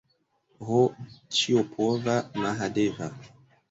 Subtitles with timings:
[0.69, 0.79] Ho,
[1.41, 3.17] ĉiopova Mahadeva!